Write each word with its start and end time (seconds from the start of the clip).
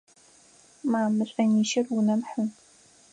Ма, 0.91 1.01
мы 1.15 1.23
шӏонищыр 1.29 1.85
унэм 1.97 2.21
хьы! 2.29 2.43